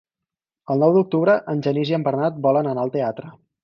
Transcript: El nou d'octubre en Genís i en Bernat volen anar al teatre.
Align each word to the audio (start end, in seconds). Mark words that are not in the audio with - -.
El 0.75 0.81
nou 0.85 0.95
d'octubre 0.95 1.37
en 1.55 1.63
Genís 1.69 1.95
i 1.95 2.01
en 2.01 2.09
Bernat 2.11 2.43
volen 2.51 2.75
anar 2.75 2.91
al 2.91 2.99
teatre. 3.01 3.37